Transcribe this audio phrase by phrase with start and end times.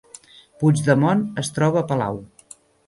[0.63, 2.21] Puigdemont es troba a palau